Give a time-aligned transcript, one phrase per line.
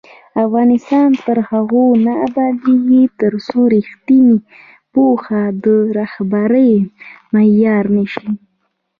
[0.45, 4.37] افغانستان تر هغو نه ابادیږي، ترڅو ریښتینې
[4.93, 5.65] پوهه د
[5.97, 6.71] رهبرۍ
[7.33, 8.27] معیار نه شي.